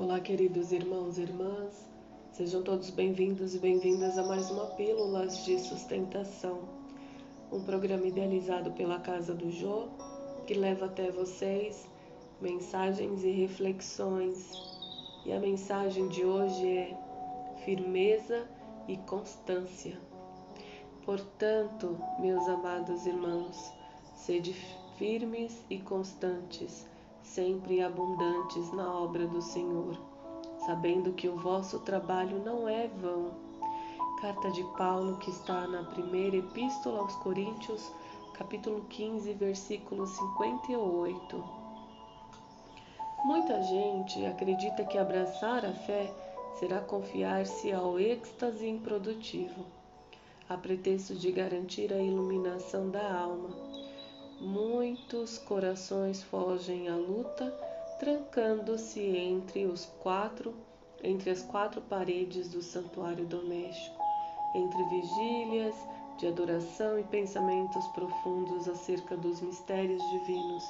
Olá, 0.00 0.18
queridos 0.18 0.72
irmãos 0.72 1.18
e 1.18 1.24
irmãs, 1.24 1.86
sejam 2.32 2.62
todos 2.62 2.88
bem-vindos 2.88 3.54
e 3.54 3.58
bem-vindas 3.58 4.16
a 4.16 4.22
mais 4.22 4.50
uma 4.50 4.64
Pílulas 4.68 5.44
de 5.44 5.58
Sustentação, 5.58 6.62
um 7.52 7.62
programa 7.64 8.06
idealizado 8.06 8.72
pela 8.72 8.98
Casa 8.98 9.34
do 9.34 9.50
Jô 9.50 9.88
que 10.46 10.54
leva 10.54 10.86
até 10.86 11.10
vocês 11.10 11.86
mensagens 12.40 13.22
e 13.24 13.30
reflexões. 13.30 14.50
E 15.26 15.34
a 15.34 15.38
mensagem 15.38 16.08
de 16.08 16.24
hoje 16.24 16.66
é 16.66 16.96
firmeza 17.66 18.48
e 18.88 18.96
constância. 18.96 20.00
Portanto, 21.04 22.00
meus 22.18 22.48
amados 22.48 23.04
irmãos, 23.04 23.70
sede 24.16 24.54
firmes 24.96 25.62
e 25.68 25.78
constantes 25.78 26.88
sempre 27.22 27.82
abundantes 27.82 28.72
na 28.72 28.92
obra 28.92 29.26
do 29.26 29.40
Senhor, 29.40 29.96
sabendo 30.66 31.12
que 31.12 31.28
o 31.28 31.36
vosso 31.36 31.78
trabalho 31.80 32.42
não 32.44 32.68
é 32.68 32.88
vão. 32.88 33.30
Carta 34.20 34.50
de 34.50 34.62
Paulo, 34.76 35.16
que 35.18 35.30
está 35.30 35.66
na 35.66 35.84
primeira 35.84 36.36
epístola 36.36 37.00
aos 37.00 37.14
Coríntios, 37.16 37.90
capítulo 38.34 38.84
15, 38.88 39.32
versículo 39.34 40.06
58. 40.06 41.44
Muita 43.24 43.62
gente 43.62 44.24
acredita 44.26 44.84
que 44.84 44.98
abraçar 44.98 45.64
a 45.64 45.72
fé 45.72 46.12
será 46.58 46.80
confiar-se 46.80 47.72
ao 47.72 47.98
êxtase 47.98 48.68
improdutivo, 48.68 49.64
a 50.48 50.56
pretexto 50.56 51.14
de 51.14 51.30
garantir 51.32 51.92
a 51.92 51.98
iluminação 51.98 52.90
da 52.90 53.14
alma 53.14 53.69
muitos 55.12 55.38
corações 55.38 56.22
fogem 56.22 56.88
à 56.88 56.94
luta, 56.94 57.52
trancando-se 57.98 59.00
entre 59.00 59.66
os 59.66 59.84
quatro, 59.98 60.54
entre 61.02 61.30
as 61.30 61.42
quatro 61.42 61.80
paredes 61.80 62.48
do 62.48 62.62
santuário 62.62 63.26
doméstico, 63.26 64.00
entre 64.54 64.84
vigílias 64.84 65.74
de 66.16 66.28
adoração 66.28 66.96
e 66.96 67.02
pensamentos 67.02 67.84
profundos 67.88 68.68
acerca 68.68 69.16
dos 69.16 69.40
mistérios 69.40 70.00
divinos, 70.10 70.62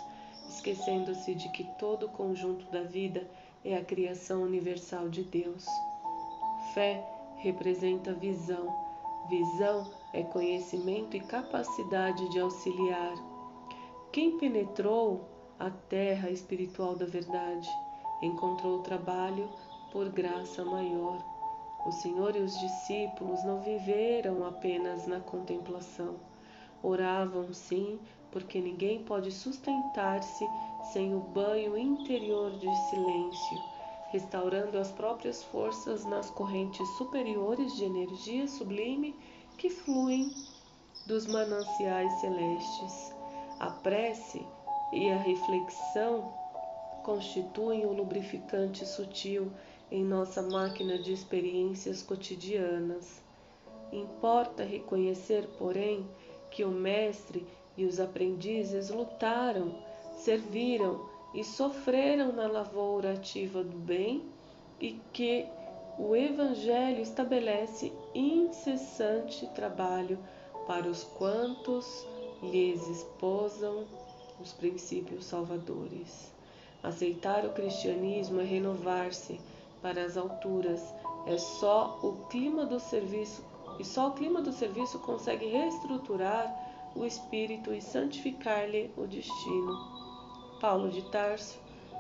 esquecendo-se 0.49 1.35
de 1.35 1.51
que 1.51 1.65
todo 1.79 2.07
o 2.07 2.11
conjunto 2.11 2.65
da 2.71 2.83
vida 2.83 3.29
é 3.63 3.77
a 3.77 3.85
criação 3.85 4.43
universal 4.43 5.11
de 5.11 5.23
Deus. 5.23 5.67
Fé 6.73 7.05
representa 7.37 8.15
visão. 8.15 8.75
Visão 9.29 9.87
é 10.15 10.23
conhecimento 10.23 11.15
e 11.15 11.21
capacidade 11.21 12.27
de 12.31 12.41
auxiliar, 12.41 13.30
quem 14.13 14.39
penetrou 14.39 15.29
a 15.57 15.71
terra 15.71 16.31
espiritual 16.31 16.97
da 16.97 17.07
verdade 17.07 17.69
encontrou 18.21 18.83
trabalho 18.83 19.49
por 19.93 20.09
graça 20.09 20.65
maior. 20.65 21.25
O 21.87 21.93
Senhor 21.93 22.35
e 22.35 22.41
os 22.41 22.59
discípulos 22.59 23.45
não 23.45 23.61
viveram 23.61 24.45
apenas 24.45 25.07
na 25.07 25.21
contemplação. 25.21 26.17
Oravam 26.83 27.53
sim, 27.53 28.01
porque 28.33 28.61
ninguém 28.61 29.05
pode 29.05 29.31
sustentar-se 29.31 30.45
sem 30.93 31.15
o 31.15 31.21
banho 31.21 31.79
interior 31.79 32.51
de 32.59 32.77
silêncio, 32.89 33.59
restaurando 34.11 34.77
as 34.77 34.91
próprias 34.91 35.45
forças 35.45 36.05
nas 36.05 36.31
correntes 36.31 36.89
superiores 36.99 37.77
de 37.77 37.85
energia 37.85 38.49
sublime 38.49 39.15
que 39.57 39.71
fluem 39.71 40.35
dos 41.07 41.27
mananciais 41.27 42.13
celestes. 42.21 43.20
A 43.61 43.69
prece 43.69 44.47
e 44.91 45.11
a 45.11 45.19
reflexão 45.19 46.33
constituem 47.03 47.85
o 47.85 47.91
um 47.91 47.93
lubrificante 47.93 48.87
sutil 48.87 49.53
em 49.91 50.03
nossa 50.03 50.41
máquina 50.41 50.99
de 50.99 51.13
experiências 51.13 52.03
cotidianas. 52.03 53.23
Importa 53.93 54.65
reconhecer, 54.65 55.47
porém, 55.59 56.09
que 56.51 56.65
o 56.65 56.71
Mestre 56.71 57.47
e 57.77 57.85
os 57.85 58.01
aprendizes 58.01 58.89
lutaram, 58.89 59.75
serviram 60.17 61.07
e 61.35 61.45
sofreram 61.45 62.33
na 62.33 62.47
lavoura 62.47 63.13
ativa 63.13 63.63
do 63.63 63.77
bem 63.77 64.25
e 64.81 64.99
que 65.13 65.47
o 65.99 66.17
Evangelho 66.17 67.03
estabelece 67.03 67.93
incessante 68.15 69.47
trabalho 69.49 70.19
para 70.67 70.89
os 70.89 71.05
quantos 71.05 72.07
lhes 72.43 72.87
esposam 72.89 73.85
os 74.41 74.53
princípios 74.53 75.25
salvadores. 75.25 76.33
Aceitar 76.83 77.45
o 77.45 77.53
cristianismo 77.53 78.41
é 78.41 78.45
renovar-se 78.45 79.39
para 79.83 80.03
as 80.03 80.17
alturas. 80.17 80.83
É 81.27 81.37
só 81.37 81.99
o 82.03 82.27
clima 82.29 82.65
do 82.65 82.81
serviço 82.81 83.45
e 83.79 83.85
só 83.85 84.09
o 84.09 84.13
clima 84.13 84.41
do 84.41 84.53
serviço 84.53 84.99
consegue 84.99 85.47
reestruturar 85.47 86.55
o 86.95 87.05
espírito 87.05 87.73
e 87.73 87.81
santificar-lhe 87.81 88.91
o 88.97 89.07
destino. 89.07 90.01
Paulo 90.61 90.91
de 90.91 91.03
Tarso, 91.11 91.59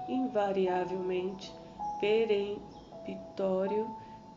invariavelmente 0.08 1.52
peremptório 2.00 3.88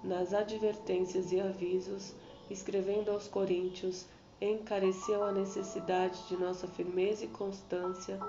nas 0.04 0.34
advertências 0.34 1.32
e 1.32 1.40
avisos, 1.40 2.14
escrevendo 2.50 3.12
aos 3.12 3.28
Coríntios, 3.28 4.06
encareceu 4.52 5.24
a 5.24 5.32
necessidade 5.32 6.28
de 6.28 6.38
nossa 6.38 6.68
firmeza 6.68 7.26
e 7.26 7.30
constância 7.30 8.20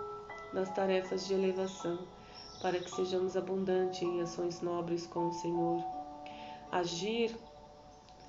nas 0.52 0.72
tarefas 0.72 1.26
de 1.26 1.34
elevação, 1.34 1.98
para 2.62 2.78
que 2.78 2.91
sejamos 2.91 3.36
abundantes 3.36 4.02
em 4.02 4.20
ações 4.20 4.60
nobres 4.60 5.06
com 5.06 5.28
o 5.28 5.32
Senhor. 5.32 5.82
Agir 6.70 7.36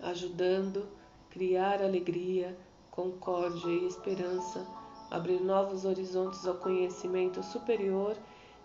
ajudando, 0.01 0.88
criar 1.29 1.81
alegria, 1.81 2.57
concórdia 2.91 3.69
e 3.69 3.88
esperança, 3.88 4.66
abrir 5.12 5.40
novos 5.40 5.85
horizontes 5.85 6.46
ao 6.47 6.56
conhecimento 6.56 7.44
superior 7.44 8.17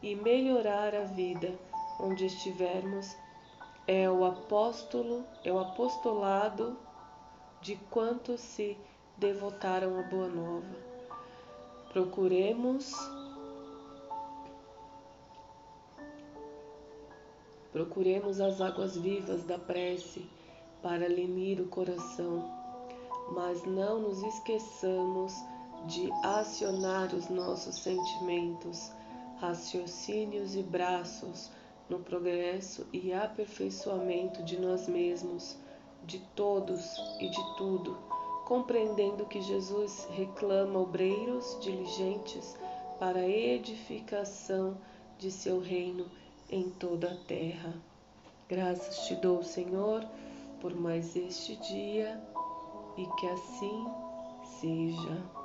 e 0.03 0.15
melhorar 0.15 0.95
a 0.95 1.05
vida 1.05 1.59
onde 1.99 2.27
estivermos 2.27 3.15
é 3.87 4.09
o 4.09 4.25
apóstolo, 4.25 5.25
é 5.45 5.53
o 5.53 5.59
apostolado 5.59 6.77
de 7.61 7.77
quantos 7.91 8.41
se 8.41 8.79
devotaram 9.21 10.01
a 10.01 10.03
boa 10.03 10.29
nova. 10.29 10.77
Procuremos 11.93 12.91
Procuremos 17.71 18.41
as 18.41 18.61
águas 18.61 18.97
vivas 18.97 19.45
da 19.45 19.57
prece 19.57 20.27
para 20.83 21.07
lenir 21.07 21.61
o 21.61 21.69
coração, 21.69 22.51
mas 23.33 23.65
não 23.65 24.01
nos 24.01 24.21
esqueçamos 24.23 25.33
de 25.87 26.11
acionar 26.25 27.15
os 27.15 27.29
nossos 27.29 27.77
sentimentos, 27.77 28.91
raciocínios 29.39 30.57
e 30.57 30.63
braços 30.63 31.49
no 31.89 32.01
progresso 32.01 32.87
e 32.93 33.13
aperfeiçoamento 33.13 34.43
de 34.43 34.59
nós 34.59 34.89
mesmos, 34.89 35.57
de 36.05 36.19
todos 36.35 36.97
e 37.21 37.29
de 37.29 37.57
tudo 37.57 37.97
compreendendo 38.51 39.27
que 39.27 39.41
Jesus 39.41 40.09
reclama 40.11 40.81
obreiros 40.81 41.57
diligentes 41.61 42.59
para 42.99 43.21
a 43.21 43.29
edificação 43.29 44.77
de 45.21 45.31
seu 45.31 45.61
reino 45.61 46.07
em 46.51 46.69
toda 46.69 47.13
a 47.13 47.17
terra. 47.29 47.73
Graças 48.49 49.07
te 49.07 49.15
dou, 49.15 49.45
Senhor, 49.45 50.05
por 50.61 50.75
mais 50.75 51.15
este 51.15 51.55
dia 51.59 52.21
e 52.99 53.07
que 53.21 53.27
assim 53.29 53.87
seja. 54.59 55.40